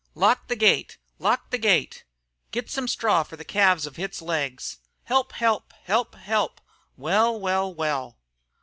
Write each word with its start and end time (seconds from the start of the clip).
"Lock 0.15 0.47
the 0.47 0.55
gate! 0.55 0.97
Lock 1.19 1.51
the 1.51 1.59
gate!" 1.59 2.05
"Get 2.49 2.71
some 2.71 2.87
straw 2.87 3.21
for 3.21 3.35
the 3.35 3.45
calves 3.45 3.85
of 3.85 3.99
its 3.99 4.19
legs!" 4.19 4.79
"Help! 5.03 5.31
Help! 5.33 5.73
Help! 5.83 6.15
Help!" 6.15 6.59
"Well! 6.97 7.39
Well! 7.39 8.17